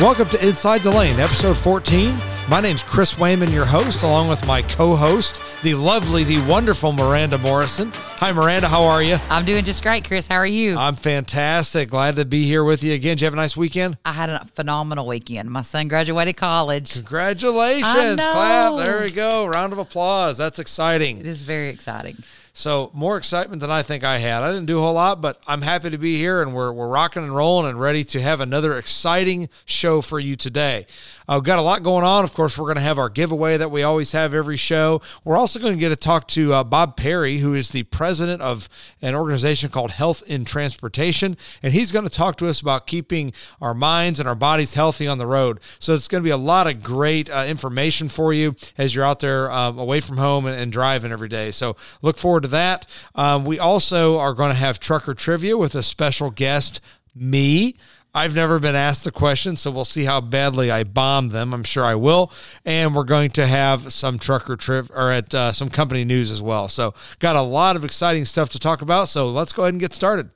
[0.00, 2.16] Welcome to Inside the Lane, episode 14.
[2.48, 6.92] My name's Chris Wayman, your host, along with my co host, the lovely, the wonderful
[6.92, 7.92] Miranda Morrison.
[7.94, 8.66] Hi, Miranda.
[8.66, 9.18] How are you?
[9.28, 10.26] I'm doing just great, Chris.
[10.26, 10.76] How are you?
[10.76, 11.90] I'm fantastic.
[11.90, 13.16] Glad to be here with you again.
[13.16, 13.98] Did you have a nice weekend?
[14.04, 15.50] I had a phenomenal weekend.
[15.50, 16.94] My son graduated college.
[16.94, 18.20] Congratulations.
[18.20, 18.86] Clap.
[18.86, 19.44] There we go.
[19.44, 20.38] Round of applause.
[20.38, 21.18] That's exciting.
[21.18, 22.22] It is very exciting.
[22.52, 24.42] So more excitement than I think I had.
[24.42, 26.88] I didn't do a whole lot, but I'm happy to be here and we're, we're
[26.88, 30.86] rocking and rolling and ready to have another exciting show for you today.
[31.30, 32.24] Uh, we've got a lot going on.
[32.24, 35.00] Of course, we're going to have our giveaway that we always have every show.
[35.22, 38.42] We're also going to get to talk to uh, Bob Perry, who is the president
[38.42, 38.68] of
[39.00, 43.32] an organization called Health in Transportation, and he's going to talk to us about keeping
[43.60, 45.60] our minds and our bodies healthy on the road.
[45.78, 49.04] So it's going to be a lot of great uh, information for you as you're
[49.04, 51.50] out there um, away from home and, and, driving every day.
[51.50, 52.86] So look forward to that.
[53.14, 56.80] Um, we also are going to have trucker trivia with a special guest,
[57.14, 57.76] me.
[58.12, 61.54] I've never been asked the question, so we'll see how badly I bomb them.
[61.54, 62.32] I'm sure I will.
[62.64, 66.42] And we're going to have some trucker trip or at uh, some company news as
[66.42, 66.68] well.
[66.68, 69.08] So, got a lot of exciting stuff to talk about.
[69.08, 70.30] So, let's go ahead and get started.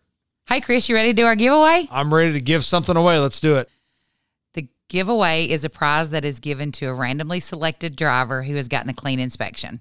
[0.47, 0.89] Hi, Chris.
[0.89, 1.89] You ready to do our giveaway?
[1.91, 3.19] I'm ready to give something away.
[3.19, 3.69] Let's do it.
[4.53, 8.69] The giveaway is a prize that is given to a randomly selected driver who has
[8.69, 9.81] gotten a clean inspection.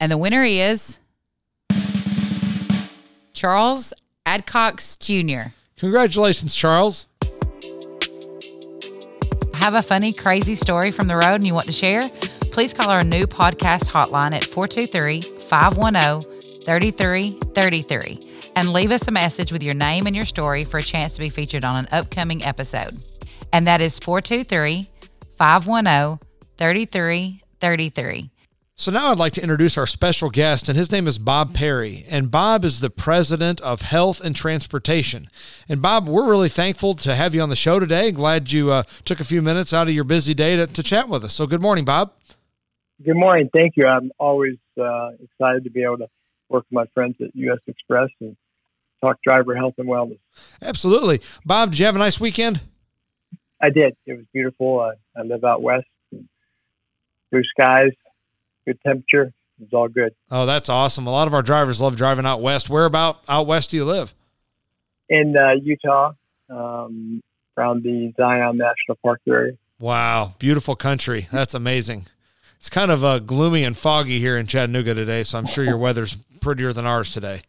[0.00, 0.98] And the winner is
[3.34, 3.92] Charles
[4.26, 5.50] Adcox Jr.
[5.76, 7.06] Congratulations, Charles.
[9.54, 12.08] Have a funny, crazy story from the road and you want to share?
[12.50, 16.22] Please call our new podcast hotline at 423 510
[16.64, 18.18] 3333
[18.56, 21.20] and leave us a message with your name and your story for a chance to
[21.20, 22.98] be featured on an upcoming episode.
[23.52, 24.88] And that is 423
[25.36, 26.18] 510
[26.56, 28.30] 3333.
[28.80, 32.06] So now I'd like to introduce our special guest, and his name is Bob Perry.
[32.08, 35.28] And Bob is the president of Health in Transportation.
[35.68, 38.10] And Bob, we're really thankful to have you on the show today.
[38.10, 41.10] Glad you uh, took a few minutes out of your busy day to, to, chat
[41.10, 41.34] with us.
[41.34, 42.14] So good morning, Bob.
[43.04, 43.50] Good morning.
[43.54, 43.86] Thank you.
[43.86, 46.08] I'm always uh, excited to be able to
[46.48, 47.58] work with my friends at U.S.
[47.68, 48.34] Xpress and
[49.02, 50.20] talk driver health and wellness.
[50.62, 51.20] Absolutely.
[51.44, 52.62] Bob, did you have a nice weekend?
[53.60, 53.94] I did.
[54.06, 54.80] It was beautiful.
[54.80, 55.84] I, I live out west.
[57.30, 57.92] Blue skies,
[58.66, 59.32] good temperature.
[59.62, 60.14] It's all good.
[60.30, 61.06] Oh, that's awesome.
[61.06, 62.70] A lot of our drivers love driving out west.
[62.70, 64.14] Where about out west do you live?
[65.08, 66.12] In uh, Utah,
[66.48, 67.20] um,
[67.56, 69.52] around the Zion National Park area.
[69.78, 71.28] Wow, beautiful country.
[71.30, 72.06] That's amazing.
[72.56, 75.78] It's kind of uh, gloomy and foggy here in Chattanooga today, so I'm sure your
[75.86, 77.42] weather's prettier than ours today.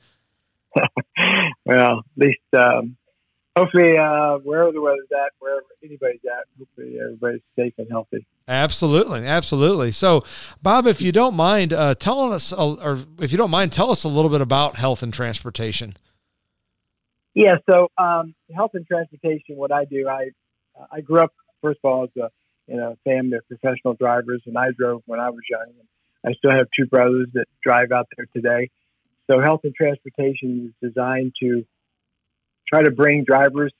[1.66, 2.98] well, at least um,
[3.58, 8.26] hopefully, uh, wherever the weather's at, wherever anybody's at, hopefully everybody's safe and healthy.
[8.48, 9.92] Absolutely, absolutely.
[9.92, 10.24] So,
[10.62, 14.04] Bob, if you don't mind uh, telling us, or if you don't mind, tell us
[14.04, 15.96] a little bit about health and transportation.
[17.34, 19.56] Yeah, so um, health and transportation.
[19.56, 20.32] What I do, I
[20.92, 22.30] I grew up first of all as a
[22.68, 25.68] in a family of professional drivers, and I drove when I was young.
[25.68, 25.88] And
[26.34, 28.70] I still have two brothers that drive out there today.
[29.30, 31.66] So, health and transportation is designed to
[32.72, 33.72] try to bring drivers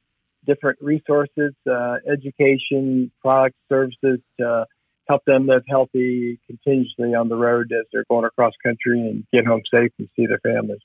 [0.46, 4.66] different resources, uh, education, products, services to
[5.08, 9.46] help them live healthy continuously on the road as they're going across country and get
[9.46, 10.80] home safe and see their families.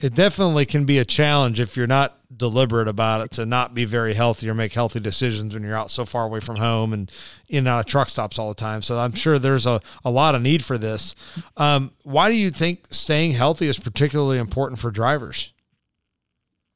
[0.00, 3.84] It definitely can be a challenge if you're not deliberate about it to not be
[3.84, 7.10] very healthy or make healthy decisions when you're out so far away from home and
[7.48, 8.82] in truck stops all the time.
[8.82, 11.14] So I'm sure there's a, a lot of need for this.
[11.56, 15.52] Um, why do you think staying healthy is particularly important for drivers?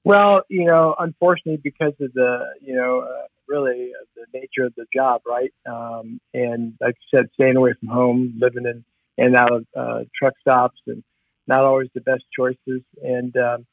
[0.07, 4.73] Well, you know, unfortunately, because of the, you know, uh, really uh, the nature of
[4.77, 5.53] the job, right?
[5.69, 8.85] Um, and like you said, staying away from home, living in
[9.19, 11.03] and out of uh, truck stops, and
[11.49, 12.83] not always the best choices.
[13.03, 13.67] And um,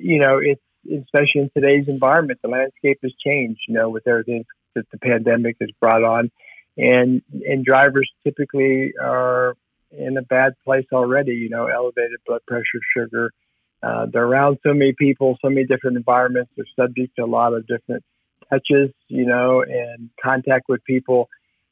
[0.00, 3.62] you know, it's especially in today's environment, the landscape has changed.
[3.66, 4.44] You know, with everything
[4.76, 6.30] that the pandemic has brought on,
[6.76, 9.56] and and drivers typically are
[9.90, 11.32] in a bad place already.
[11.32, 13.32] You know, elevated blood pressure, sugar
[13.82, 16.50] uh, they're around so many people, so many different environments.
[16.56, 18.04] They're subject to a lot of different
[18.50, 21.28] touches, you know, and contact with people.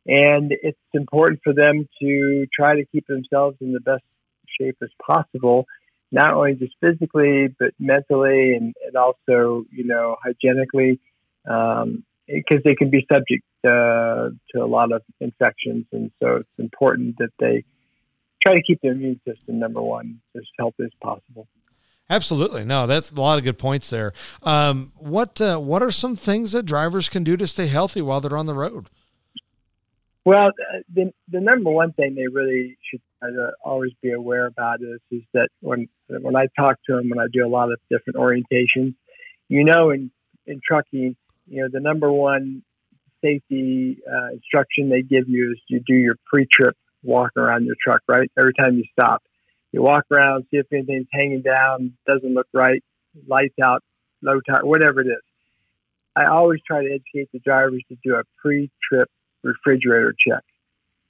[0.06, 4.04] And it's important for them to try to keep themselves in the best
[4.58, 5.66] shape as possible,
[6.10, 10.98] not only just physically, but mentally and, and also, you know, hygienically,
[11.44, 15.84] because um, they can be subject uh, to a lot of infections.
[15.92, 17.64] And so it's important that they
[18.42, 21.48] try to keep their immune system, number one, as healthy as possible.
[22.10, 22.64] Absolutely.
[22.64, 24.14] No, that's a lot of good points there.
[24.42, 28.20] Um, what uh, what are some things that drivers can do to stay healthy while
[28.20, 28.88] they're on the road?
[30.24, 33.02] Well, uh, the the number one thing they really should
[33.64, 37.26] always be aware about is is that when when I talk to them, when I
[37.32, 38.94] do a lot of different orientations,
[39.48, 40.10] you know, in
[40.46, 41.16] in trucking,
[41.46, 42.62] you know, the number one
[43.22, 48.00] safety uh, instruction they give you is you do your pre-trip walk around your truck,
[48.08, 48.30] right?
[48.38, 49.22] Every time you stop,
[49.78, 52.82] you walk around, see if anything's hanging down, doesn't look right,
[53.28, 53.82] lights out,
[54.22, 55.22] low tire, whatever it is.
[56.16, 59.08] I always try to educate the drivers to do a pre-trip
[59.44, 60.42] refrigerator check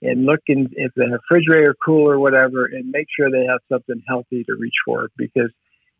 [0.02, 3.60] and look in, if they have refrigerator, cooler, or whatever, and make sure they have
[3.70, 5.08] something healthy to reach for.
[5.16, 5.50] Because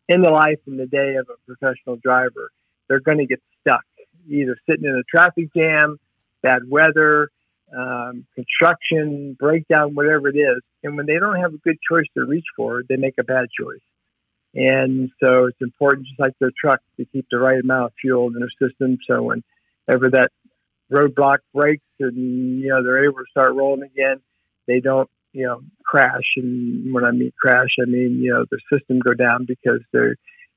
[0.07, 2.51] in the life and the day of a professional driver,
[2.87, 3.83] they're going to get stuck,
[4.29, 5.99] either sitting in a traffic jam,
[6.43, 7.29] bad weather,
[7.77, 10.61] um, construction, breakdown, whatever it is.
[10.83, 13.47] And when they don't have a good choice to reach for, they make a bad
[13.57, 13.81] choice.
[14.55, 18.27] And so it's important, just like their truck, to keep the right amount of fuel
[18.27, 18.97] in their system.
[19.07, 20.31] So whenever that
[20.91, 24.21] roadblock breaks and you know they're able to start rolling again,
[24.67, 26.35] they don't you know crash.
[26.35, 30.15] And when I mean crash, I mean you know the system go down because they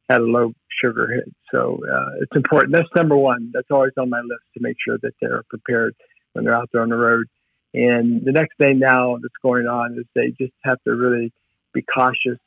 [0.09, 1.31] had a low sugar hit.
[1.51, 2.73] So uh, it's important.
[2.73, 3.51] That's number one.
[3.53, 5.95] That's always on my list to make sure that they're prepared
[6.33, 7.27] when they're out there on the road.
[7.75, 11.33] And the next thing now that's going on is they just have to really
[11.73, 12.39] be cautious,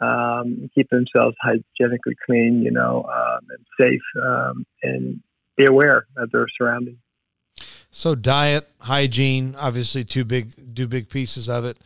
[0.00, 5.20] um, keep themselves hygienically clean, you know, um, and safe, um, and
[5.56, 6.98] be aware of their surroundings.
[7.90, 11.78] So diet, hygiene, obviously two big, two big pieces of it.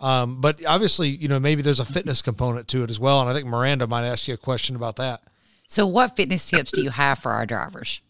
[0.00, 3.20] Um, but obviously, you know, maybe there's a fitness component to it as well.
[3.20, 5.22] And I think Miranda might ask you a question about that.
[5.66, 8.00] So, what fitness tips do you have for our drivers?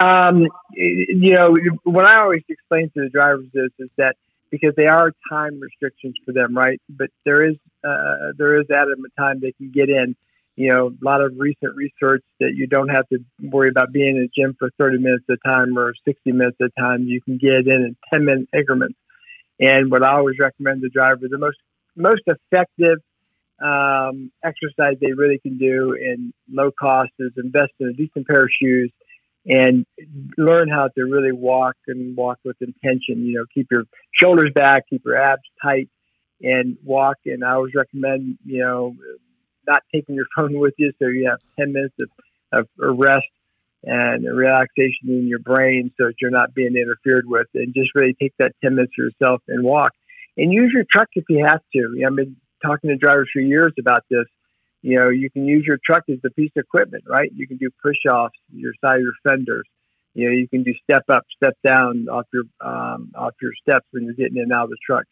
[0.00, 1.54] Um, you know,
[1.84, 4.16] what I always explain to the drivers is is that
[4.50, 6.80] because they are time restrictions for them, right?
[6.88, 10.16] But there is uh, there is added time they can get in.
[10.56, 14.16] You know, a lot of recent research that you don't have to worry about being
[14.16, 17.04] in the gym for 30 minutes at a time or 60 minutes at a time.
[17.04, 18.98] You can get in in 10 minute increments.
[19.58, 21.58] And what I always recommend to drivers, the most
[21.96, 22.98] most effective
[23.62, 28.44] um, exercise they really can do in low cost is invest in a decent pair
[28.44, 28.90] of shoes
[29.46, 29.86] and
[30.36, 33.24] learn how to really walk and walk with intention.
[33.24, 33.84] You know, keep your
[34.20, 35.88] shoulders back, keep your abs tight,
[36.42, 37.16] and walk.
[37.26, 38.94] And I always recommend, you know,
[39.66, 42.08] not taking your phone with you, so you have ten minutes of,
[42.52, 43.26] of rest
[43.82, 47.46] and relaxation in your brain, so that you're not being interfered with.
[47.54, 49.92] And just really take that ten minutes for yourself and walk.
[50.36, 51.78] And use your truck if you have to.
[51.78, 54.26] You know, I've been talking to drivers for years about this
[54.82, 57.30] you know, you can use your truck as a piece of equipment, right?
[57.34, 59.66] You can do push offs, your side of your fenders.
[60.14, 63.86] You know, you can do step up, step down off your um, off your steps
[63.92, 65.04] when you're getting in and out of the truck.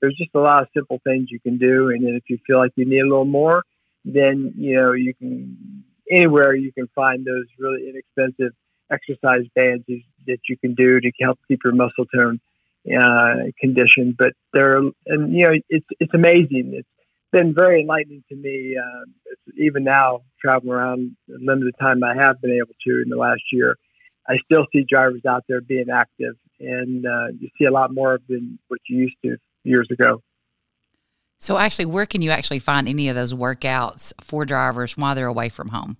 [0.00, 2.58] There's just a lot of simple things you can do, and then if you feel
[2.58, 3.62] like you need a little more,
[4.04, 8.52] then you know you can anywhere you can find those really inexpensive
[8.90, 9.84] exercise bands
[10.26, 12.40] that you can do to help keep your muscle tone
[12.86, 14.16] uh, conditioned.
[14.18, 16.72] But they're and you know it's it's amazing.
[16.74, 16.88] It's
[17.32, 18.76] been very enlightening to me.
[18.76, 19.04] Uh,
[19.58, 23.42] even now, traveling around the limited time I have been able to in the last
[23.50, 23.76] year,
[24.28, 28.18] I still see drivers out there being active, and uh, you see a lot more
[28.28, 30.22] than what you used to years ago.
[31.40, 35.26] So, actually, where can you actually find any of those workouts for drivers while they're
[35.26, 35.96] away from home?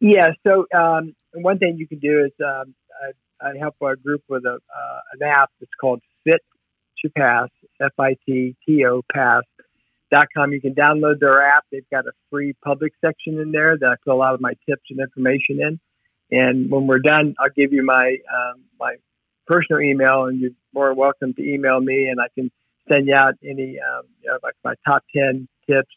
[0.00, 2.74] Yeah, so um, one thing you can do is um,
[3.42, 6.40] I, I, help a group with a, uh, an app that's called Fit
[7.02, 7.48] to Pass,
[7.80, 9.42] F I T T O Pass
[10.34, 10.52] com.
[10.52, 11.64] You can download their app.
[11.70, 14.52] They've got a free public section in there that I put a lot of my
[14.68, 15.80] tips and information in.
[16.30, 18.96] And when we're done, I'll give you my um, my
[19.46, 22.50] personal email, and you're more welcome to email me, and I can
[22.90, 25.90] send you out any um, you know, like my top ten tips,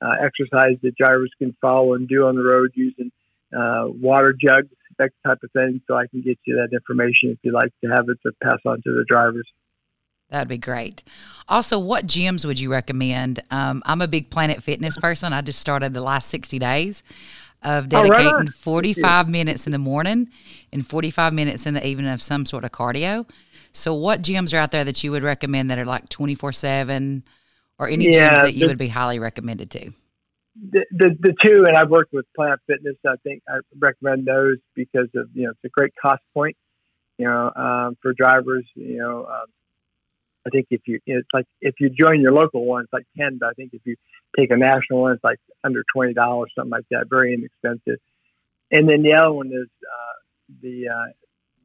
[0.00, 3.12] uh, exercise that drivers can follow and do on the road using
[3.56, 4.68] uh, water jugs,
[4.98, 5.80] that type of thing.
[5.86, 8.60] So I can get you that information if you'd like to have it to pass
[8.64, 9.46] on to the drivers.
[10.30, 11.04] That'd be great.
[11.48, 13.42] Also, what gyms would you recommend?
[13.50, 15.32] Um, I'm a big Planet Fitness person.
[15.32, 17.02] I just started the last 60 days
[17.62, 20.28] of dedicating oh, right 45 minutes in the morning
[20.72, 23.28] and 45 minutes in the evening of some sort of cardio.
[23.72, 27.24] So, what gyms are out there that you would recommend that are like 24 7
[27.78, 29.92] or any yeah, gyms that you the, would be highly recommended to?
[30.70, 32.96] The, the, the two, and I've worked with Planet Fitness.
[33.04, 36.56] I think I recommend those because of you know it's a great cost point.
[37.18, 39.46] You know, um, for drivers, you know, um,
[40.46, 43.38] I think if you it's like if you join your local one, it's like ten.
[43.38, 43.96] But I think if you
[44.36, 47.08] take a national one, it's like under twenty dollars, something like that.
[47.08, 48.00] Very inexpensive.
[48.70, 50.14] And then the other one is uh,
[50.62, 51.12] the uh,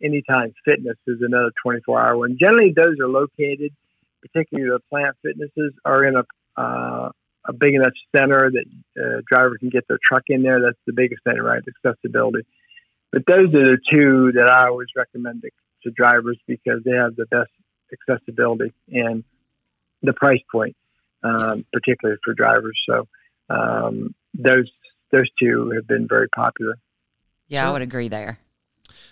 [0.01, 2.37] Anytime Fitness is another twenty four hour one.
[2.39, 3.73] Generally, those are located,
[4.21, 6.23] particularly the Planet Fitnesses, are in a
[6.59, 7.11] uh,
[7.45, 8.65] a big enough center that
[9.01, 10.61] uh, driver can get their truck in there.
[10.61, 11.61] That's the biggest thing, right?
[11.85, 12.45] Accessibility.
[13.11, 15.49] But those are the two that I always recommend to
[15.83, 17.51] to drivers because they have the best
[17.93, 19.23] accessibility and
[20.01, 20.75] the price point,
[21.23, 22.79] um, particularly for drivers.
[22.89, 23.07] So
[23.49, 24.69] um, those
[25.11, 26.77] those two have been very popular.
[27.47, 28.39] Yeah, I would agree there.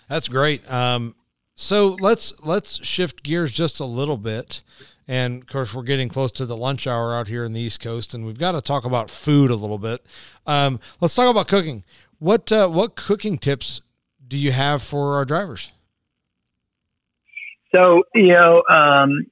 [0.08, 0.70] That's great.
[0.70, 1.14] Um,
[1.54, 4.62] so let's let's shift gears just a little bit.
[5.08, 7.80] And of course, we're getting close to the lunch hour out here in the East
[7.80, 10.04] Coast, and we've got to talk about food a little bit.
[10.46, 11.82] Um, let's talk about cooking.
[12.18, 13.80] What uh, what cooking tips
[14.26, 15.72] do you have for our drivers?
[17.74, 19.26] So you know, um,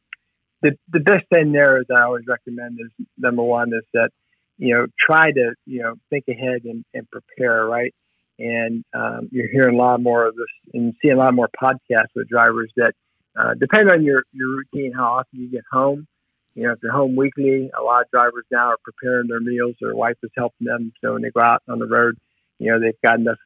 [0.63, 4.11] the the best thing there that I always recommend is number one is that
[4.59, 7.95] you know try to you know think ahead and, and prepare right.
[8.39, 12.13] And um, you're hearing a lot more of this and seeing a lot more podcasts
[12.15, 12.93] with drivers that
[13.39, 16.07] uh, depend on your your routine, how often you get home.
[16.55, 19.75] You know, if you're home weekly, a lot of drivers now are preparing their meals.
[19.81, 22.17] Their wife is helping them, so when they go out on the road,
[22.59, 23.39] you know they've got enough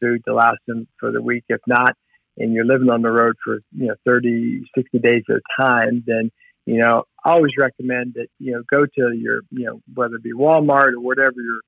[0.00, 1.44] food to last them for the week.
[1.48, 1.96] If not,
[2.38, 6.02] and you're living on the road for you know 30 60 days at a time
[6.06, 6.30] then
[6.66, 10.22] you know i always recommend that you know go to your you know whether it
[10.22, 11.60] be walmart or whatever your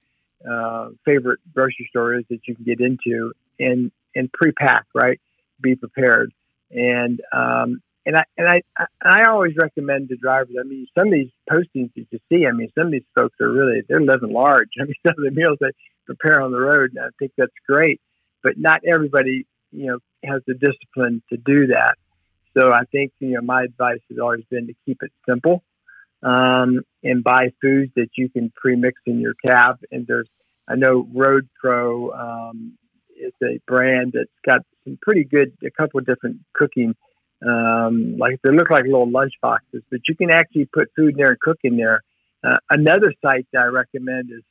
[0.47, 5.21] uh, favorite grocery store is that you can get into and and pre-pack right
[5.61, 6.33] be prepared
[6.71, 10.57] and um and I and I and I always recommend to drivers.
[10.61, 12.47] I mean, some of these postings that you see.
[12.47, 14.69] I mean, some of these folks are really they're living large.
[14.81, 15.71] I mean, some of the meals they
[16.07, 16.93] prepare on the road.
[16.95, 18.01] And I think that's great,
[18.43, 21.95] but not everybody you know has the discipline to do that.
[22.57, 25.63] So I think you know my advice has always been to keep it simple
[26.23, 29.81] um, and buy foods that you can pre-mix in your cab.
[29.91, 30.31] And there's
[30.69, 32.79] I know Road Pro um,
[33.17, 36.95] is a brand that's got some pretty good a couple of different cooking.
[37.47, 41.17] Um, like they look like little lunch boxes, but you can actually put food in
[41.17, 42.03] there and cook in there.
[42.43, 44.43] Uh, another site that I recommend is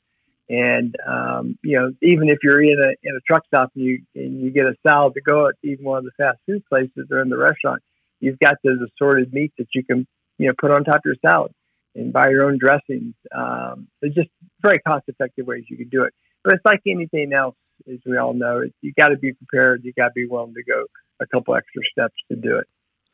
[0.50, 4.01] and um, you know, even if you're in a in a truck stop and you
[4.15, 7.08] and you get a salad to go at even one of the fast food places
[7.12, 7.82] or in the restaurant,
[8.20, 11.15] you've got those assorted meats that you can you know put on top of your
[11.24, 11.53] salad
[11.96, 13.13] and buy your own dressings.
[13.36, 14.29] Um, there's just
[14.62, 16.13] very cost effective ways you can do it.
[16.44, 17.56] But it's like anything else,
[17.91, 19.84] as we all know, you got to be prepared.
[19.84, 20.86] You got to be willing to go
[21.20, 22.68] a couple extra steps to do it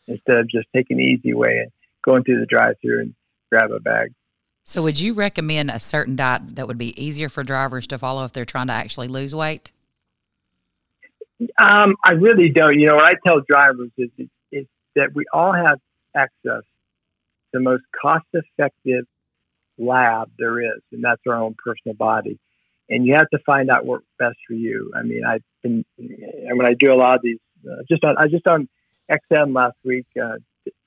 [0.07, 1.71] instead of just taking the easy way and
[2.03, 3.15] going through the drive-through and
[3.51, 4.13] grab a bag.
[4.67, 8.25] So, would you recommend a certain diet that would be easier for drivers to follow
[8.25, 9.71] if they're trying to actually lose weight?
[11.59, 12.79] Um, I really don't.
[12.79, 15.79] You know, what I tell drivers is, is, is that we all have
[16.15, 16.63] access
[17.53, 19.05] the most cost effective
[19.77, 22.39] lab there is, and that's our own personal body.
[22.89, 24.91] And you have to find out what's best for you.
[24.95, 27.37] I mean, I've been, and when I do a lot of these,
[27.69, 28.67] uh, just on, I just on
[29.11, 30.37] XM last week uh,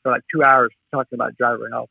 [0.03, 1.91] for like two hours talking about driver health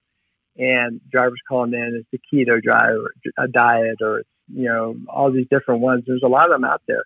[0.57, 5.31] and drivers calling in it's the keto driver a diet or it's you know all
[5.31, 6.03] these different ones.
[6.07, 7.03] There's a lot of them out there.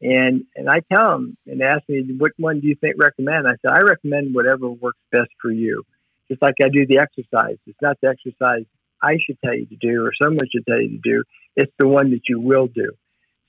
[0.00, 3.46] And and i tell them and they ask me which one do you think recommend?
[3.46, 5.82] I said i recommend whatever works best for you.
[6.28, 7.58] Just like i do the exercise.
[7.66, 8.64] It's not the exercise
[9.02, 11.24] i should tell you to do or someone should tell you to do.
[11.56, 12.92] It's the one that you will do.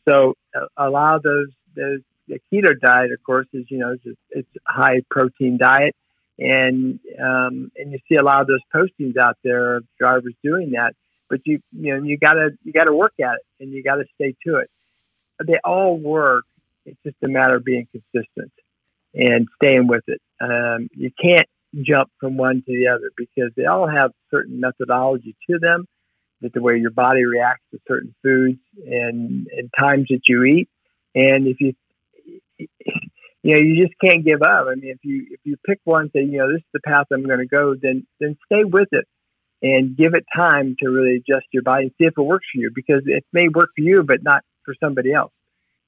[0.07, 4.49] So uh, allow those those the keto diet of course is you know it's, it's
[4.67, 5.95] high protein diet
[6.39, 10.71] and um, and you see a lot of those postings out there of drivers doing
[10.71, 10.93] that.
[11.29, 14.35] But you you know you gotta you gotta work at it and you gotta stay
[14.47, 14.69] to it.
[15.45, 16.45] They all work
[16.85, 18.51] It's just a matter of being consistent
[19.13, 20.21] and staying with it.
[20.41, 21.47] Um, you can't
[21.81, 25.85] jump from one to the other because they all have certain methodology to them,
[26.41, 30.69] that the way your body reacts to certain foods and, and times that you eat.
[31.13, 31.73] And if you,
[33.45, 34.65] you know, you just can't give up.
[34.67, 37.05] I mean, if you if you pick one, say, you know, this is the path
[37.13, 39.07] I'm going to go, then then stay with it
[39.61, 42.59] and give it time to really adjust your body and see if it works for
[42.59, 45.31] you because it may work for you, but not for somebody else.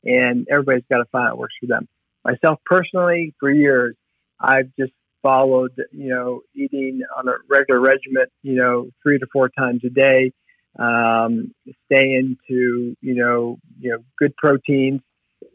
[0.03, 1.87] And everybody's got to find what works for them.
[2.23, 3.95] Myself personally, for years,
[4.39, 9.49] I've just followed, you know, eating on a regular regiment, you know, three to four
[9.49, 10.31] times a day,
[10.77, 15.01] um, staying to, you know, you know, good proteins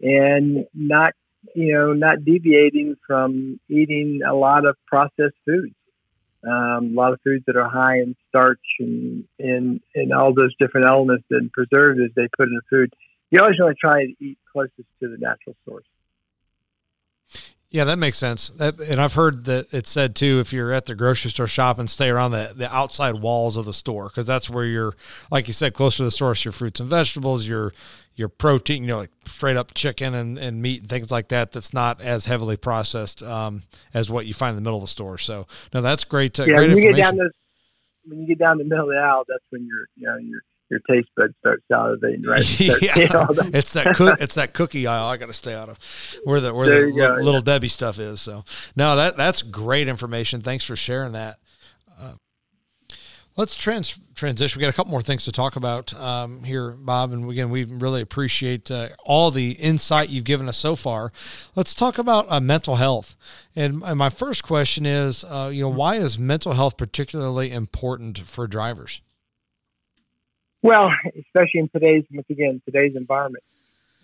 [0.03, 1.13] and not,
[1.55, 5.75] you know, not deviating from eating a lot of processed foods.
[6.45, 10.53] Um, a lot of foods that are high in starch and, and, and all those
[10.59, 12.93] different elements and preservatives they put in the food.
[13.31, 15.85] You always want to try to eat closest to the natural source.
[17.73, 18.51] Yeah, that makes sense.
[18.51, 21.89] That, and I've heard that it said too, if you're at the grocery store shopping,
[21.89, 24.95] stay around the, the outside walls of the store because that's where you're,
[25.31, 26.45] like you said, closer to the source.
[26.45, 27.73] Your fruits and vegetables, your
[28.15, 31.53] your protein, you know, like straight up chicken and, and meat and things like that.
[31.53, 33.63] That's not as heavily processed um,
[33.95, 35.17] as what you find in the middle of the store.
[35.17, 36.39] So no, that's great.
[36.39, 37.31] Uh, yeah, great when you get down to
[38.05, 40.43] when you get down the middle of the aisle, that's when you're you know you're
[40.73, 42.43] your taste buds start salivating, right?
[42.83, 45.79] Yeah, it's that cook, it's that cookie aisle I got to stay out of,
[46.25, 47.41] where the where there the go, little yeah.
[47.41, 48.21] Debbie stuff is.
[48.21, 50.41] So no, that that's great information.
[50.41, 51.39] Thanks for sharing that.
[52.01, 52.15] Uh,
[53.37, 54.59] let's trans transition.
[54.59, 57.65] We got a couple more things to talk about um, here, Bob, and again, we
[57.65, 61.13] really appreciate uh, all the insight you've given us so far.
[61.55, 63.15] Let's talk about uh, mental health.
[63.55, 68.21] And, and, my first question is, uh, you know, why is mental health particularly important
[68.21, 69.03] for drivers?
[70.63, 73.45] Well, especially in today's, once again, today's environment,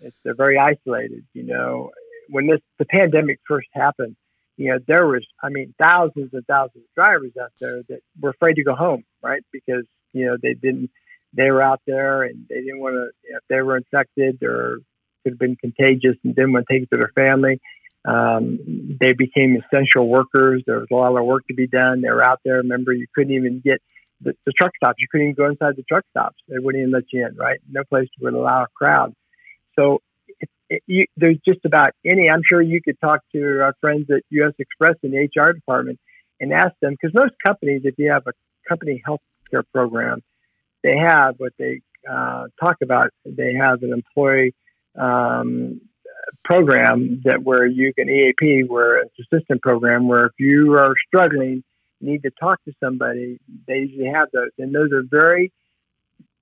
[0.01, 1.25] it's they're very isolated.
[1.33, 1.91] You know,
[2.29, 4.15] when this the pandemic first happened,
[4.57, 8.31] you know, there was, I mean, thousands and thousands of drivers out there that were
[8.31, 9.43] afraid to go home, right?
[9.51, 10.89] Because you know they didn't,
[11.33, 14.43] they were out there and they didn't want to, you know, if they were infected
[14.43, 14.79] or
[15.23, 17.59] could have been contagious and didn't want to take it to their family.
[18.05, 20.63] Um, they became essential workers.
[20.65, 22.01] There was a lot of work to be done.
[22.01, 22.55] They were out there.
[22.57, 23.81] Remember, you couldn't even get
[24.21, 24.97] the, the truck stops.
[24.99, 26.37] You couldn't even go inside the truck stops.
[26.47, 27.59] They wouldn't even let you in, right?
[27.69, 29.13] No place would allow a crowd.
[29.77, 32.29] So it, it, you, there's just about any.
[32.29, 34.53] I'm sure you could talk to our friends at U.S.
[34.59, 35.99] Xpress in the HR department
[36.39, 38.31] and ask them because most companies, if you have a
[38.67, 40.21] company health care program,
[40.83, 43.09] they have what they uh, talk about.
[43.25, 44.53] They have an employee
[44.97, 45.81] um,
[46.43, 50.93] program that where you can EAP, where it's a system program where if you are
[51.07, 51.63] struggling
[52.01, 54.51] need to talk to somebody, they usually have those.
[54.57, 55.51] And those are very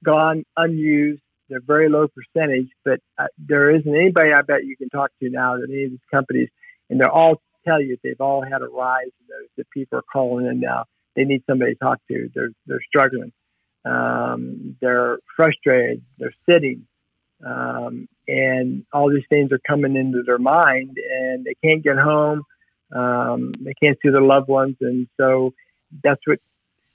[0.03, 1.21] gone unused.
[1.49, 5.29] They're very low percentage, but uh, there isn't anybody I bet you can talk to
[5.29, 6.49] now that any of these companies,
[6.89, 10.03] and they'll all tell you they've all had a rise in those that people are
[10.11, 10.85] calling in now.
[11.15, 12.29] They need somebody to talk to.
[12.35, 13.31] They're they're struggling.
[13.85, 16.03] Um, they're frustrated.
[16.19, 16.85] They're sitting,
[17.45, 22.43] um, and all these things are coming into their mind, and they can't get home
[22.93, 25.53] um, they can't see their loved ones, and so
[26.03, 26.39] that's what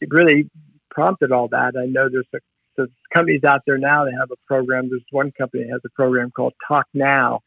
[0.09, 0.51] really
[0.91, 1.75] prompted all that.
[1.79, 2.39] I know there's a,
[2.77, 4.89] there's companies out there now that have a program.
[4.89, 7.41] There's one company that has a program called Talk Now.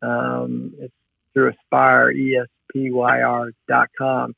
[0.00, 0.94] Um, it's
[1.34, 4.34] through Espyr, E S P Y R dot com,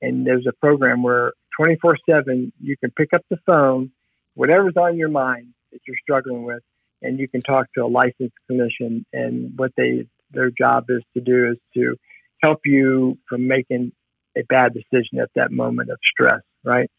[0.00, 3.90] and there's a program where 24/7 you can pick up the phone,
[4.34, 6.62] whatever's on your mind that you're struggling with,
[7.02, 9.04] and you can talk to a licensed clinician.
[9.12, 11.96] And what they their job is to do is to
[12.42, 13.92] help you from making
[14.36, 16.90] a bad decision at that moment of stress, right?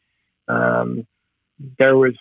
[0.48, 1.08] Um,
[1.78, 2.16] there was,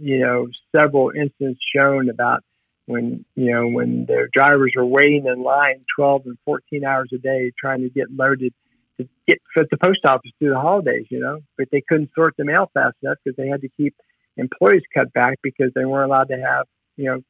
[0.00, 2.42] you know, several instances shown about
[2.86, 7.18] when, you know, when their drivers were waiting in line 12 and 14 hours a
[7.18, 8.52] day trying to get loaded
[8.98, 12.34] to get at the post office through the holidays, you know, but they couldn't sort
[12.36, 13.94] the mail fast enough because they had to keep
[14.36, 17.20] employees cut back because they weren't allowed to have, you know,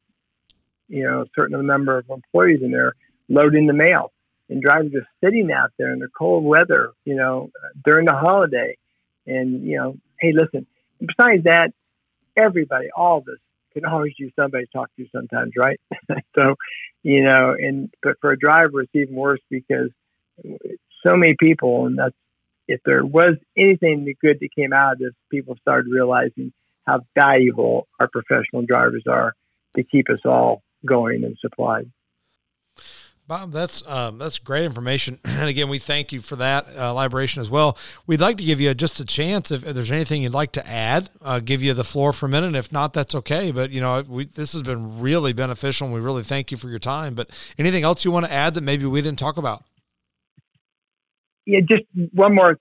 [0.87, 2.93] you know, a certain number of employees in there
[3.27, 4.11] loading the mail
[4.49, 7.51] and drivers just sitting out there in the cold weather, you know,
[7.83, 8.77] during the holiday.
[9.25, 10.67] And, you know, hey, listen,
[10.99, 11.73] besides that,
[12.37, 13.39] everybody, all of us
[13.73, 15.79] can always use somebody to talk to sometimes, right?
[16.35, 16.55] so,
[17.03, 19.89] you know, and, but for a driver, it's even worse because
[21.05, 22.15] so many people, and that's,
[22.67, 26.51] if there was anything good that came out of this, people started realizing
[26.85, 29.33] how valuable our professional drivers are
[29.75, 31.91] to keep us all going and supplied.
[33.27, 37.41] Bob, that's um, that's great information, and again, we thank you for that uh, elaboration
[37.41, 37.77] as well.
[38.05, 40.67] We'd like to give you just a chance if, if there's anything you'd like to
[40.67, 42.55] add, uh, give you the floor for a minute.
[42.55, 43.51] If not, that's okay.
[43.51, 46.69] But you know, we, this has been really beneficial, and we really thank you for
[46.69, 47.15] your time.
[47.15, 49.63] But anything else you want to add that maybe we didn't talk about?
[51.45, 51.83] Yeah, just
[52.13, 52.57] one more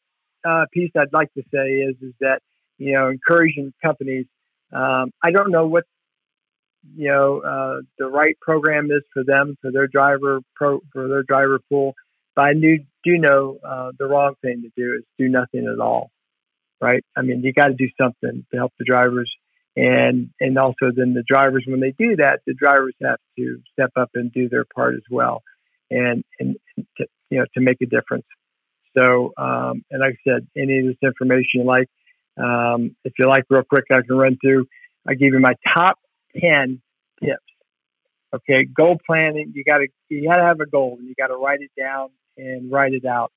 [0.47, 2.41] uh, piece I'd like to say is is that
[2.79, 4.27] you know, encouraging companies.
[4.73, 5.85] Um, I don't know what
[6.97, 11.23] you know uh, the right program is for them for their driver pro for their
[11.23, 11.95] driver pool.
[12.37, 15.81] But I do do know uh, the wrong thing to do is do nothing at
[15.81, 16.11] all,
[16.81, 17.05] right?
[17.17, 19.33] I mean, you got to do something to help the drivers,
[19.77, 23.91] and and also then the drivers when they do that, the drivers have to step
[23.97, 25.43] up and do their part as well,
[25.91, 26.57] and and
[26.99, 28.27] to, you know to make a difference.
[28.97, 31.89] So, um, and like I said, any of this information you like,
[32.37, 34.67] um, if you like, real quick, I can run through.
[35.07, 35.99] I give you my top
[36.41, 36.81] 10
[37.23, 37.43] tips.
[38.35, 39.53] Okay, goal planning.
[39.55, 41.71] You got to you got to have a goal, and you got to write it
[41.79, 43.31] down and write it out.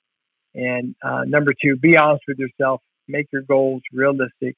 [0.56, 2.82] And uh, number two, be honest with yourself.
[3.08, 4.56] Make your goals realistic.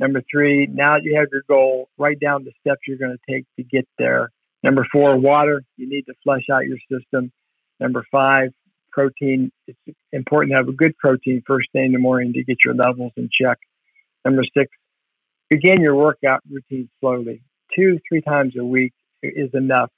[0.00, 3.32] Number three, now that you have your goal, write down the steps you're going to
[3.32, 4.30] take to get there.
[4.64, 5.62] Number four, water.
[5.76, 7.30] You need to flush out your system.
[7.78, 8.50] Number five,
[8.90, 9.52] protein.
[9.68, 9.78] It's
[10.12, 13.12] important to have a good protein first thing in the morning to get your levels
[13.16, 13.58] in check.
[14.24, 14.72] Number six,
[15.48, 17.42] begin your workout routine slowly
[17.78, 19.90] two, three times a week is enough.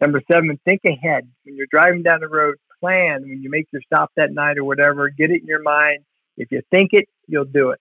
[0.00, 1.28] Number seven, think ahead.
[1.44, 4.64] When you're driving down the road, plan when you make your stop that night or
[4.64, 6.04] whatever, get it in your mind.
[6.36, 7.80] If you think it, you'll do it.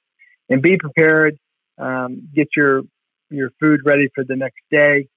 [0.49, 1.37] And be prepared.
[1.77, 2.81] Um, get your
[3.29, 5.07] your food ready for the next day.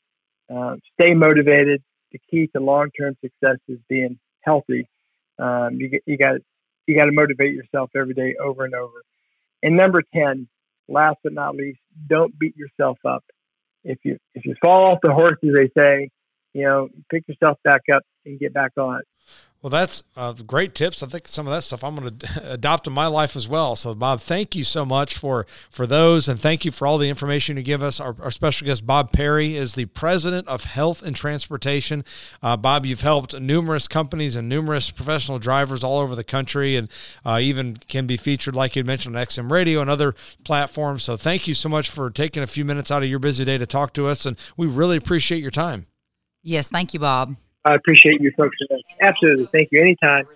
[0.52, 1.82] Uh, stay motivated.
[2.12, 4.88] The key to long term success is being healthy.
[5.38, 6.40] Um, you you got
[6.86, 9.02] you got to motivate yourself every day over and over.
[9.62, 10.48] And number ten,
[10.88, 13.24] last but not least, don't beat yourself up
[13.84, 16.10] if you if you fall off the horse, as they say,
[16.54, 19.02] you know, pick yourself back up and get back on.
[19.62, 21.02] Well, that's uh, great tips.
[21.02, 23.76] I think some of that stuff I'm going to adopt in my life as well.
[23.76, 27.10] So, Bob, thank you so much for for those, and thank you for all the
[27.10, 28.00] information you give us.
[28.00, 32.04] Our, our special guest, Bob Perry, is the president of Health in Transportation.
[32.42, 36.88] Uh, Bob, you've helped numerous companies and numerous professional drivers all over the country, and
[37.26, 41.02] uh, even can be featured, like you mentioned, on XM Radio and other platforms.
[41.02, 43.58] So, thank you so much for taking a few minutes out of your busy day
[43.58, 45.86] to talk to us, and we really appreciate your time.
[46.42, 47.36] Yes, thank you, Bob.
[47.64, 48.56] I appreciate you folks.
[49.00, 49.48] Absolutely.
[49.52, 49.80] Thank you.
[49.80, 50.26] Anytime.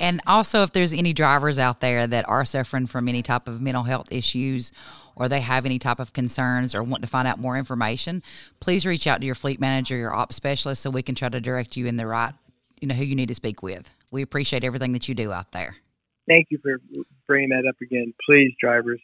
[0.00, 3.60] And also, if there's any drivers out there that are suffering from any type of
[3.60, 4.70] mental health issues
[5.16, 8.22] or they have any type of concerns or want to find out more information,
[8.60, 11.40] please reach out to your fleet manager, your ops specialist, so we can try to
[11.40, 12.32] direct you in the right,
[12.80, 13.90] you know, who you need to speak with.
[14.12, 15.76] We appreciate everything that you do out there.
[16.28, 16.78] Thank you for
[17.26, 18.14] bringing that up again.
[18.24, 19.00] Please, drivers,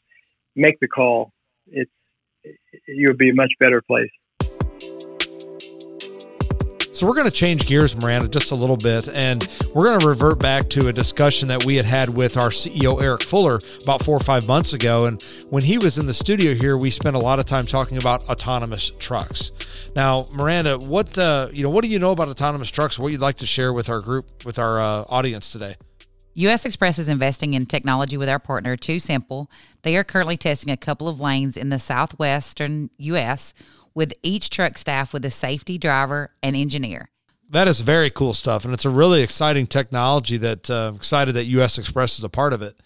[0.54, 1.32] make the call.
[1.66, 1.90] It's
[2.86, 4.10] you'll be a much better place.
[7.04, 10.06] So we're going to change gears, Miranda, just a little bit, and we're going to
[10.06, 14.02] revert back to a discussion that we had had with our CEO Eric Fuller about
[14.02, 15.04] four or five months ago.
[15.04, 17.98] And when he was in the studio here, we spent a lot of time talking
[17.98, 19.52] about autonomous trucks.
[19.94, 22.98] Now, Miranda, what uh, you know, what do you know about autonomous trucks?
[22.98, 25.76] What you'd like to share with our group, with our uh, audience today?
[26.34, 29.46] US Xpress is investing in technology with our partner, TuSimple.
[29.82, 33.54] They are currently testing a couple of lanes in the southwestern US
[33.94, 37.08] with each truck staff with a safety driver and engineer.
[37.48, 41.34] That is very cool stuff, and it's a really exciting technology that uh, I'm excited
[41.36, 42.80] that US Xpress is a part of it.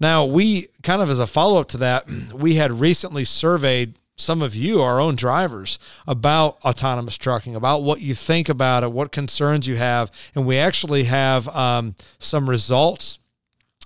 [0.00, 4.42] Now, we kind of as a follow up to that, we had recently surveyed some
[4.42, 9.12] of you, our own drivers, about autonomous trucking, about what you think about it, what
[9.12, 10.10] concerns you have.
[10.34, 13.18] And we actually have um, some results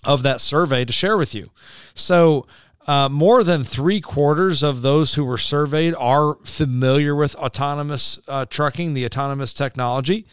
[0.04, 1.50] of that survey to share with you.
[1.94, 2.46] So,
[2.86, 8.44] uh, more than three quarters of those who were surveyed are familiar with autonomous uh,
[8.44, 10.26] trucking, the autonomous technology.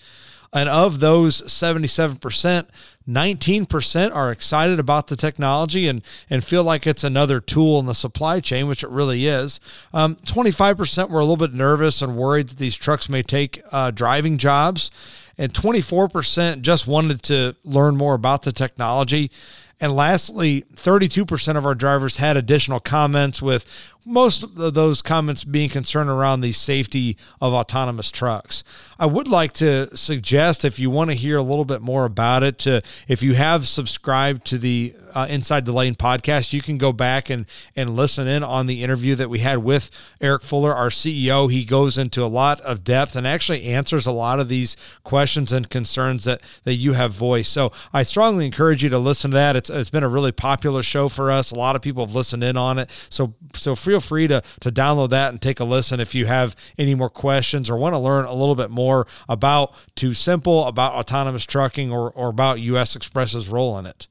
[0.54, 2.68] And of those 77%,
[3.08, 7.96] 19% are excited about the technology and, and feel like it's another tool in the
[7.96, 9.60] supply chain, which it really is.
[9.94, 13.92] Um, 25% were a little bit nervous and worried that these trucks may take uh,
[13.92, 14.92] driving jobs.
[15.38, 19.32] And 24% just wanted to learn more about the technology.
[19.80, 23.66] And lastly, 32% of our drivers had additional comments, with
[24.06, 28.64] most of those comments being concerned around the safety of autonomous trucks.
[29.00, 32.44] I would like to suggest, if you want to hear a little bit more about
[32.44, 36.78] it, to if you have subscribed to the uh, Inside the Lane podcast, you can
[36.78, 40.74] go back and and listen in on the interview that we had with Eric Fuller,
[40.74, 41.52] our CEO.
[41.52, 45.52] He goes into a lot of depth and actually answers a lot of these questions
[45.52, 47.52] and concerns that that you have voiced.
[47.52, 49.56] So I strongly encourage you to listen to that.
[49.56, 51.52] It's it's been a really popular show for us.
[51.52, 52.90] A lot of people have listened in on it.
[53.10, 56.56] So so feel free to, to download that and take a listen if you have
[56.78, 61.44] any more questions or want to learn a little bit more about TuSimple, about autonomous
[61.44, 64.08] trucking, or, or about US Xpress's role in it.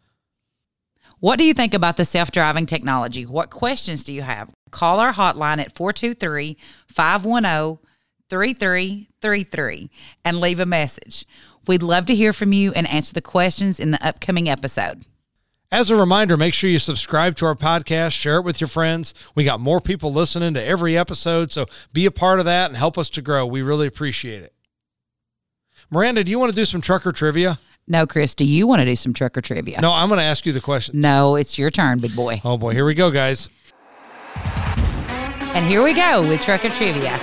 [1.18, 3.24] What do you think about the self driving technology?
[3.24, 4.50] What questions do you have?
[4.70, 7.78] Call our hotline at 423 510
[8.28, 9.90] 3333
[10.24, 11.26] and leave a message.
[11.66, 15.04] We'd love to hear from you and answer the questions in the upcoming episode.
[15.72, 19.14] As a reminder, make sure you subscribe to our podcast, share it with your friends.
[19.36, 22.76] We got more people listening to every episode, so be a part of that and
[22.76, 23.46] help us to grow.
[23.46, 24.52] We really appreciate it.
[25.88, 27.60] Miranda, do you want to do some trucker trivia?
[27.86, 29.80] No, Chris, do you want to do some trucker trivia?
[29.80, 31.00] No, I'm going to ask you the question.
[31.00, 32.40] No, it's your turn, big boy.
[32.44, 33.48] Oh boy, here we go, guys.
[34.34, 37.20] And here we go with trucker trivia.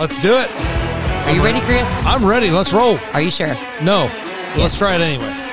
[0.00, 0.50] Let's do it.
[0.50, 1.90] Are you ready, Chris?
[2.06, 2.50] I'm ready.
[2.50, 2.98] Let's roll.
[3.12, 3.54] Are you sure?
[3.82, 4.06] No,
[4.56, 5.43] let's try it anyway.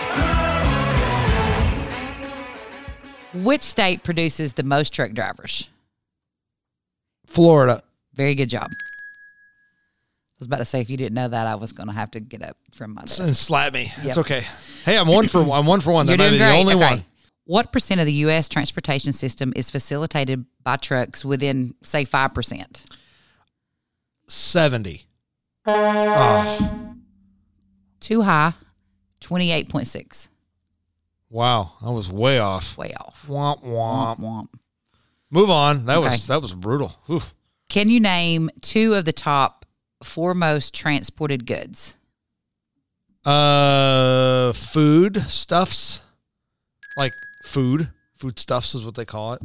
[3.33, 5.67] Which state produces the most truck drivers?
[7.27, 7.81] Florida.
[8.13, 8.63] Very good job.
[8.65, 12.11] I was about to say if you didn't know that, I was going to have
[12.11, 13.21] to get up from my desk.
[13.21, 13.93] And slap me.
[13.99, 14.45] It's okay.
[14.83, 16.07] Hey, I'm one for one I'm one for one.
[16.07, 16.95] That You're might doing be the only Okay.
[16.95, 17.05] one.
[17.45, 18.49] What percent of the U.S.
[18.49, 22.83] transportation system is facilitated by trucks within, say, 5%?
[24.27, 25.07] Seventy.
[25.67, 26.95] Oh,
[27.99, 28.53] Too high,
[29.21, 30.27] 28.6.
[31.31, 32.77] wow, I was way off.
[32.77, 33.23] Way off.
[33.27, 34.17] Womp womp.
[34.17, 34.47] Womp, womp.
[35.31, 35.85] Move on.
[35.85, 36.09] That Okay.
[36.09, 36.95] was that was brutal.
[37.07, 37.23] Whew.
[37.69, 39.65] Can you name two of the top
[40.03, 41.95] four most transported goods?
[43.25, 45.99] Uh, food stuffs,
[46.97, 47.11] like
[47.45, 49.41] food, food stuffs is what they call it,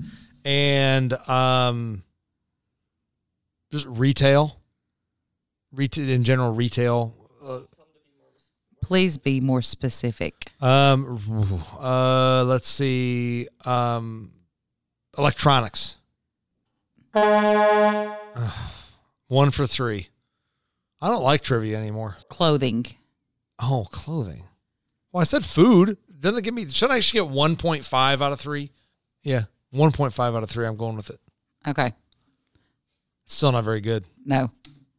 [0.47, 2.03] and um,
[3.71, 4.59] just retail,
[5.73, 7.15] retail in general, retail.
[7.45, 7.61] Uh,
[8.83, 10.49] Please be more specific.
[10.61, 14.31] um, uh, let's see, um,
[15.19, 15.97] electronics.
[19.29, 20.09] One for three.
[21.01, 22.17] I don't like trivia anymore.
[22.29, 22.87] Clothing.
[23.59, 24.45] Oh, clothing.
[25.13, 25.97] Well, I said food.
[26.21, 26.69] Doesn't it give me?
[26.69, 28.71] Should I actually get one point five out of three?
[29.23, 30.67] Yeah, one point five out of three.
[30.67, 31.21] I'm going with it.
[31.67, 31.93] Okay.
[33.27, 34.05] Still not very good.
[34.25, 34.51] No.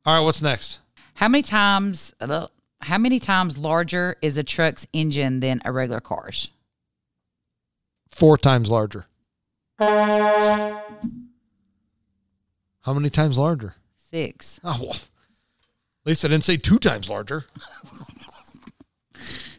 [0.06, 0.80] All right, what's next?
[1.16, 2.48] How many times uh,
[2.82, 6.50] how many times larger is a truck's engine than a regular car's?
[8.10, 9.06] Four times larger.
[9.80, 10.84] How
[12.88, 13.76] many times larger?
[13.96, 14.60] Six.
[14.64, 15.02] Oh, well, at
[16.06, 17.46] least I didn't say two times larger.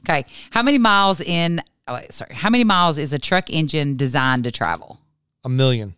[0.08, 0.24] Okay.
[0.52, 2.34] How many miles in oh wait, sorry.
[2.34, 5.00] How many miles is a truck engine designed to travel?
[5.44, 5.96] A million.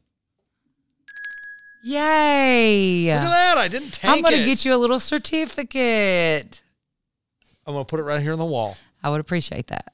[1.85, 3.05] Yay.
[3.05, 3.59] Look at that!
[3.59, 4.47] I didn't tank I'm gonna it.
[4.47, 6.61] get you a little certificate.
[7.67, 8.77] I'm gonna put it right here on the wall.
[9.03, 9.93] I would appreciate that.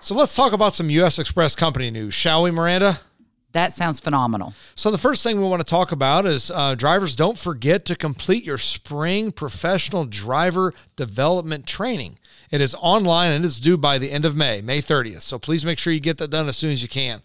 [0.00, 1.16] So let's talk about some U.S.
[1.16, 3.00] Xpress company news, shall we, Miranda?
[3.52, 4.52] That sounds phenomenal.
[4.74, 7.96] So the first thing we want to talk about is uh, drivers don't forget to
[7.96, 12.18] complete your spring professional driver development training.
[12.50, 15.22] It is online and it's due by the end of May, May 30th.
[15.22, 17.22] So please make sure you get that done as soon as you can.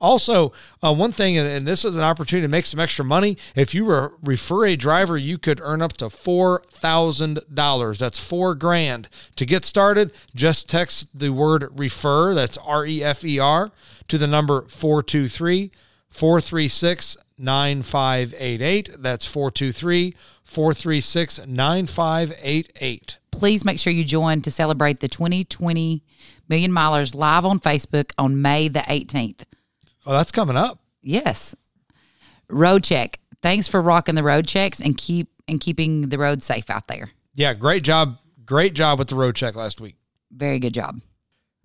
[0.00, 3.36] Also, uh, one thing, and- this is an opportunity to make some extra money.
[3.56, 7.98] If you re- refer a driver, you could earn up to four thousand dollars.
[7.98, 9.08] That's four grand.
[9.36, 12.34] To get started, just text the word refer.
[12.34, 13.72] That's R E F E R
[14.08, 15.70] to the number 423
[16.10, 18.90] 436 9588.
[19.02, 23.18] That's 423 436 9588.
[23.30, 26.02] Please make sure you join to celebrate the 2020
[26.48, 29.42] Million Milers live on Facebook on May the 18th.
[30.08, 30.80] Oh, that's coming up.
[31.02, 31.54] Yes.
[32.48, 33.20] Road check.
[33.42, 37.10] Thanks for rocking the road checks and keep and keeping the road safe out there.
[37.34, 38.16] Yeah, great job.
[38.46, 39.96] Great job with the road check last week.
[40.30, 41.02] Very good job.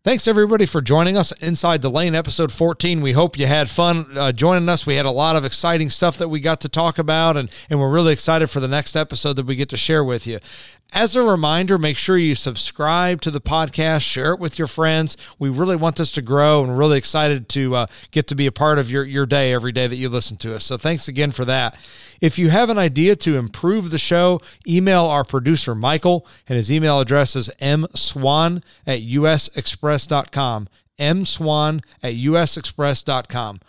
[0.03, 2.99] Thanks everybody for joining us inside the lane episode 14.
[2.99, 4.85] We hope you had fun uh, joining us.
[4.85, 7.79] We had a lot of exciting stuff that we got to talk about and and
[7.79, 10.39] we're really excited for the next episode that we get to share with you.
[10.95, 15.17] As a reminder, make sure you subscribe to the podcast, share it with your friends.
[15.39, 18.45] We really want this to grow and we're really excited to uh, get to be
[18.45, 20.65] a part of your, your day every day that you listen to us.
[20.65, 21.75] So thanks again for that.
[22.21, 26.71] If you have an idea to improve the show, email our producer, Michael, and his
[26.71, 30.67] email address is mswan at usxpress.com.
[30.99, 33.59] mswan at usxpress.com.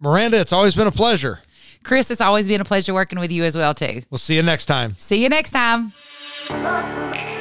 [0.00, 1.42] Miranda, it's always been a pleasure.
[1.84, 4.02] Chris, it's always been a pleasure working with you as well too.
[4.10, 4.96] We'll see you next time.
[4.98, 5.92] See you next time.
[6.38, 7.35] Thank you.